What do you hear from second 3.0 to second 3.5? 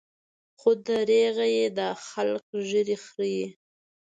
خريي.